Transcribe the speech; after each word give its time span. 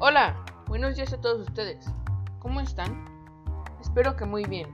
Hola, 0.00 0.36
buenos 0.68 0.94
días 0.94 1.12
a 1.12 1.20
todos 1.20 1.48
ustedes. 1.48 1.84
¿Cómo 2.38 2.60
están? 2.60 3.04
Espero 3.80 4.14
que 4.14 4.24
muy 4.24 4.44
bien. 4.44 4.68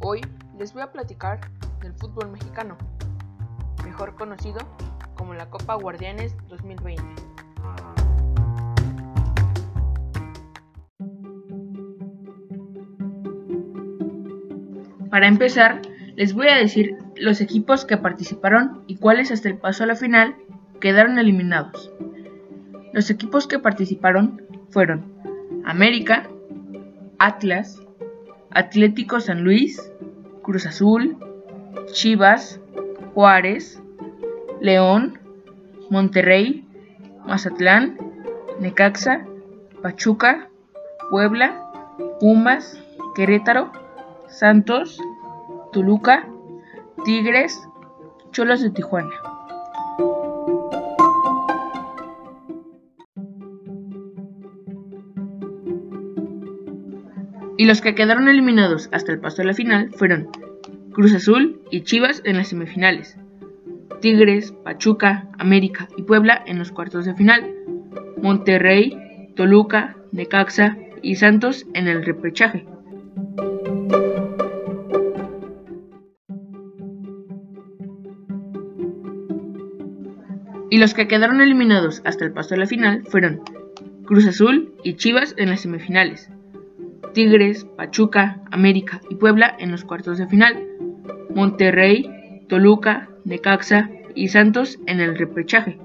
Hoy 0.00 0.22
les 0.58 0.72
voy 0.72 0.80
a 0.80 0.90
platicar 0.92 1.40
del 1.82 1.92
fútbol 1.92 2.30
mexicano, 2.30 2.78
mejor 3.84 4.14
conocido 4.14 4.60
como 5.14 5.34
la 5.34 5.50
Copa 5.50 5.74
Guardianes 5.74 6.34
2020. 6.48 7.04
Para 15.10 15.28
empezar, 15.28 15.82
les 16.14 16.32
voy 16.32 16.48
a 16.48 16.56
decir 16.56 16.96
los 17.16 17.42
equipos 17.42 17.84
que 17.84 17.98
participaron 17.98 18.84
y 18.86 18.96
cuáles 18.96 19.30
hasta 19.30 19.50
el 19.50 19.58
paso 19.58 19.84
a 19.84 19.86
la 19.86 19.96
final 19.96 20.34
quedaron 20.80 21.18
eliminados. 21.18 21.92
Los 22.92 23.10
equipos 23.10 23.46
que 23.46 23.58
participaron 23.58 24.42
fueron 24.70 25.04
América, 25.64 26.28
Atlas, 27.18 27.80
Atlético 28.50 29.20
San 29.20 29.42
Luis, 29.44 29.92
Cruz 30.42 30.66
Azul, 30.66 31.16
Chivas, 31.92 32.60
Juárez, 33.14 33.82
León, 34.60 35.18
Monterrey, 35.90 36.64
Mazatlán, 37.26 37.98
Necaxa, 38.60 39.26
Pachuca, 39.82 40.48
Puebla, 41.10 41.70
Pumas, 42.20 42.80
Querétaro, 43.14 43.72
Santos, 44.28 44.98
Toluca, 45.72 46.26
Tigres, 47.04 47.60
Cholos 48.32 48.60
de 48.60 48.70
Tijuana. 48.70 49.25
Y 57.58 57.64
los 57.64 57.80
que 57.80 57.94
quedaron 57.94 58.28
eliminados 58.28 58.88
hasta 58.92 59.12
el 59.12 59.20
paso 59.20 59.38
de 59.38 59.44
la 59.44 59.54
final 59.54 59.90
fueron 59.92 60.28
Cruz 60.92 61.14
Azul 61.14 61.60
y 61.70 61.82
Chivas 61.82 62.22
en 62.24 62.36
las 62.36 62.48
semifinales, 62.48 63.16
Tigres, 64.00 64.52
Pachuca, 64.64 65.28
América 65.38 65.88
y 65.96 66.02
Puebla 66.02 66.42
en 66.46 66.58
los 66.58 66.70
cuartos 66.70 67.06
de 67.06 67.14
final, 67.14 67.50
Monterrey, 68.20 69.32
Toluca, 69.36 69.96
Necaxa 70.12 70.76
y 71.02 71.16
Santos 71.16 71.66
en 71.74 71.88
el 71.88 72.04
repechaje. 72.04 72.66
Y 80.68 80.78
los 80.78 80.94
que 80.94 81.08
quedaron 81.08 81.40
eliminados 81.40 82.02
hasta 82.04 82.24
el 82.24 82.32
paso 82.32 82.50
de 82.50 82.58
la 82.58 82.66
final 82.66 83.04
fueron 83.06 83.40
Cruz 84.04 84.26
Azul 84.26 84.74
y 84.82 84.94
Chivas 84.94 85.34
en 85.38 85.50
las 85.50 85.60
semifinales, 85.60 86.30
Tigres, 87.12 87.64
Pachuca, 87.64 88.42
América 88.50 89.00
y 89.10 89.14
Puebla 89.14 89.54
en 89.58 89.70
los 89.70 89.84
cuartos 89.84 90.18
de 90.18 90.26
final, 90.26 90.66
Monterrey, 91.34 92.44
Toluca, 92.48 93.08
Necaxa 93.24 93.90
y 94.14 94.28
Santos 94.28 94.78
en 94.86 95.00
el 95.00 95.16
repechaje. 95.16 95.78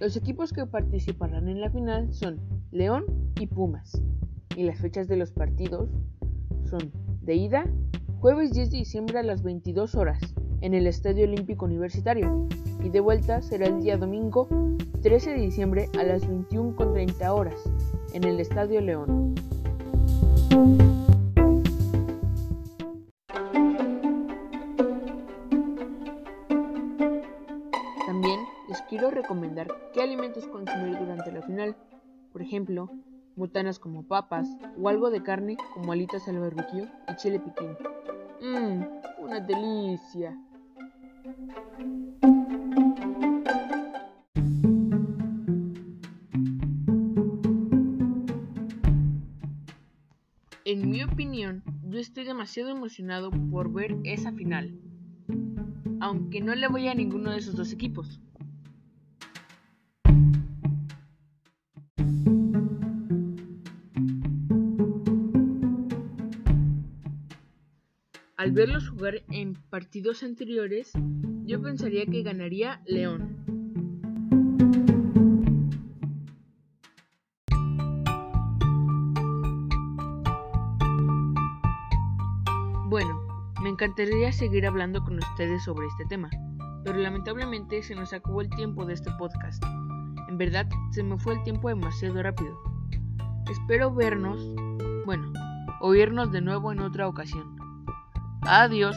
Los 0.00 0.16
equipos 0.16 0.52
que 0.52 0.66
participarán 0.66 1.48
en 1.48 1.60
la 1.60 1.70
final 1.70 2.12
son 2.12 2.40
León 2.70 3.04
y 3.38 3.46
Pumas, 3.46 4.02
y 4.56 4.64
las 4.64 4.80
fechas 4.80 5.06
de 5.08 5.16
los 5.16 5.30
partidos 5.30 5.88
son 6.64 6.90
de 7.22 7.36
ida 7.36 7.64
jueves 8.18 8.52
10 8.52 8.70
de 8.70 8.78
diciembre 8.78 9.18
a 9.18 9.22
las 9.22 9.42
22 9.42 9.94
horas 9.94 10.20
en 10.62 10.74
el 10.74 10.86
Estadio 10.86 11.24
Olímpico 11.24 11.66
Universitario 11.66 12.46
y 12.82 12.88
de 12.88 13.00
vuelta 13.00 13.42
será 13.42 13.66
el 13.66 13.82
día 13.82 13.96
domingo 13.96 14.48
13 15.02 15.30
de 15.30 15.40
diciembre 15.40 15.88
a 15.98 16.04
las 16.04 16.26
21.30 16.26 17.28
horas 17.28 17.60
en 18.12 18.24
el 18.24 18.38
Estadio 18.38 18.80
León. 18.80 19.34
También 28.06 28.40
les 28.68 28.80
quiero 28.82 29.10
recomendar 29.10 29.66
qué 29.92 30.02
alimentos 30.02 30.46
consumir 30.46 30.96
durante 30.96 31.32
la 31.32 31.42
final. 31.42 31.76
Por 32.32 32.40
ejemplo, 32.40 32.88
botanas 33.34 33.80
como 33.80 34.04
papas 34.04 34.46
o 34.80 34.88
algo 34.88 35.10
de 35.10 35.24
carne 35.24 35.56
como 35.74 35.90
alitas 35.90 36.28
al 36.28 36.38
barbecue 36.38 36.88
y 37.08 37.16
chile 37.16 37.40
piquín. 37.40 37.76
Mmm, 38.40 38.84
una 39.18 39.40
delicia. 39.40 40.36
En 50.64 50.90
mi 50.90 51.02
opinión, 51.02 51.64
yo 51.88 51.98
estoy 51.98 52.22
demasiado 52.22 52.70
emocionado 52.70 53.32
por 53.50 53.72
ver 53.72 53.96
esa 54.04 54.32
final, 54.32 54.78
aunque 56.00 56.40
no 56.40 56.54
le 56.54 56.68
voy 56.68 56.86
a 56.86 56.94
ninguno 56.94 57.32
de 57.32 57.38
esos 57.38 57.56
dos 57.56 57.72
equipos. 57.72 58.20
Al 68.36 68.52
verlos 68.52 68.88
jugar 68.88 69.24
en 69.30 69.54
partidos 69.68 70.22
anteriores, 70.22 70.92
yo 71.44 71.60
pensaría 71.60 72.06
que 72.06 72.22
ganaría 72.22 72.80
León. 72.86 73.51
Bueno, 82.92 83.22
me 83.62 83.70
encantaría 83.70 84.30
seguir 84.32 84.66
hablando 84.66 85.02
con 85.02 85.16
ustedes 85.16 85.64
sobre 85.64 85.86
este 85.86 86.04
tema, 86.04 86.28
pero 86.84 86.98
lamentablemente 86.98 87.82
se 87.82 87.94
nos 87.94 88.12
acabó 88.12 88.42
el 88.42 88.50
tiempo 88.50 88.84
de 88.84 88.92
este 88.92 89.10
podcast. 89.12 89.64
En 90.28 90.36
verdad, 90.36 90.68
se 90.90 91.02
me 91.02 91.16
fue 91.16 91.32
el 91.32 91.42
tiempo 91.42 91.70
demasiado 91.70 92.22
rápido. 92.22 92.54
Espero 93.50 93.94
vernos, 93.94 94.46
bueno, 95.06 95.32
oírnos 95.80 96.32
de 96.32 96.42
nuevo 96.42 96.70
en 96.70 96.80
otra 96.80 97.08
ocasión. 97.08 97.56
Adiós. 98.42 98.94